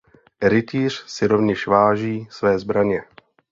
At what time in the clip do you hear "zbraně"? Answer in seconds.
2.59-3.03